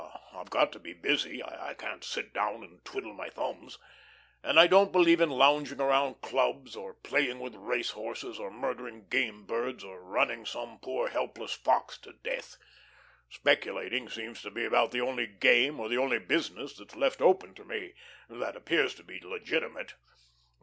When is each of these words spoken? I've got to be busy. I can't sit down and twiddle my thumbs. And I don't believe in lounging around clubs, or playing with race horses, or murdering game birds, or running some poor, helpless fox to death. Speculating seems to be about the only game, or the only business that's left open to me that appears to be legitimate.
I've 0.33 0.49
got 0.49 0.71
to 0.71 0.79
be 0.79 0.93
busy. 0.93 1.43
I 1.43 1.75
can't 1.75 2.03
sit 2.03 2.33
down 2.33 2.63
and 2.63 2.83
twiddle 2.83 3.13
my 3.13 3.29
thumbs. 3.29 3.77
And 4.41 4.59
I 4.59 4.65
don't 4.65 4.91
believe 4.91 5.21
in 5.21 5.29
lounging 5.29 5.79
around 5.79 6.21
clubs, 6.21 6.75
or 6.75 6.95
playing 6.95 7.39
with 7.39 7.53
race 7.53 7.91
horses, 7.91 8.39
or 8.39 8.49
murdering 8.49 9.09
game 9.09 9.45
birds, 9.45 9.83
or 9.83 10.01
running 10.01 10.43
some 10.47 10.79
poor, 10.79 11.09
helpless 11.09 11.53
fox 11.53 11.99
to 11.99 12.13
death. 12.13 12.57
Speculating 13.29 14.09
seems 14.09 14.41
to 14.41 14.49
be 14.49 14.65
about 14.65 14.89
the 14.89 15.01
only 15.01 15.27
game, 15.27 15.79
or 15.79 15.87
the 15.87 15.99
only 15.99 16.17
business 16.17 16.73
that's 16.75 16.95
left 16.95 17.21
open 17.21 17.53
to 17.53 17.63
me 17.63 17.93
that 18.27 18.55
appears 18.55 18.95
to 18.95 19.03
be 19.03 19.19
legitimate. 19.19 19.93